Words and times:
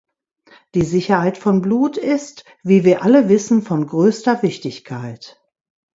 Die 0.73 0.81
Sicherheit 0.81 1.37
von 1.37 1.61
Blut 1.61 1.95
ist, 1.95 2.43
wie 2.63 2.83
wir 2.83 3.03
alle 3.03 3.29
wissen, 3.29 3.61
von 3.61 3.85
größter 3.85 4.41
Wichtigkeit. 4.41 5.39